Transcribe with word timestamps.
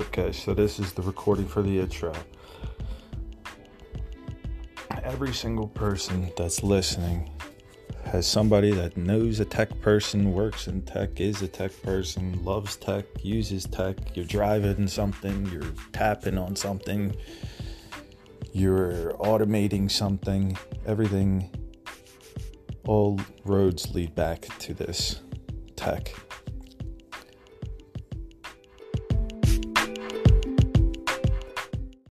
Okay, 0.00 0.32
so 0.32 0.54
this 0.54 0.78
is 0.78 0.94
the 0.94 1.02
recording 1.02 1.46
for 1.46 1.60
the 1.60 1.78
intro. 1.78 2.14
Every 5.04 5.34
single 5.34 5.68
person 5.68 6.32
that's 6.38 6.62
listening 6.62 7.30
has 8.06 8.26
somebody 8.26 8.70
that 8.72 8.96
knows 8.96 9.40
a 9.40 9.44
tech 9.44 9.78
person, 9.82 10.32
works 10.32 10.68
in 10.68 10.80
tech, 10.82 11.20
is 11.20 11.42
a 11.42 11.48
tech 11.48 11.70
person, 11.82 12.42
loves 12.42 12.76
tech, 12.76 13.04
uses 13.22 13.66
tech. 13.66 14.16
You're 14.16 14.24
driving 14.24 14.88
something, 14.88 15.44
you're 15.52 15.74
tapping 15.92 16.38
on 16.38 16.56
something, 16.56 17.14
you're 18.54 19.12
automating 19.18 19.90
something, 19.90 20.56
everything, 20.86 21.50
all 22.86 23.20
roads 23.44 23.94
lead 23.94 24.14
back 24.14 24.48
to 24.60 24.72
this 24.72 25.20
tech 25.76 26.14